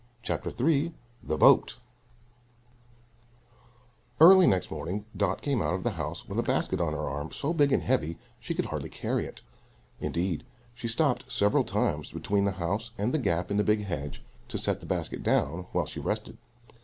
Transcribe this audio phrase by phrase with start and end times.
[0.23, 1.75] CHAPTER 3 THE BOAT
[4.19, 7.31] Early next morning Dot came out of the house with a basket on her arm
[7.31, 9.41] so big and heavy she could hardly carry it.
[9.99, 10.43] Indeed,
[10.73, 14.57] she stopped several times between the house and the gap in the big hedge to
[14.57, 16.39] set the basket down while she rested.